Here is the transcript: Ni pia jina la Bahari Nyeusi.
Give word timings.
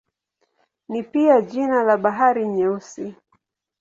Ni 0.89 1.03
pia 1.03 1.41
jina 1.41 1.83
la 1.83 1.97
Bahari 1.97 2.47
Nyeusi. 2.47 3.15